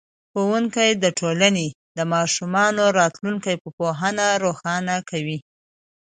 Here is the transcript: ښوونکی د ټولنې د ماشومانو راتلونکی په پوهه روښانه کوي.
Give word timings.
ښوونکی 0.31 0.89
د 1.03 1.05
ټولنې 1.19 1.67
د 1.97 1.99
ماشومانو 2.13 2.83
راتلونکی 2.99 3.55
په 3.63 3.69
پوهه 3.77 4.09
روښانه 4.43 4.95
کوي. 5.09 5.37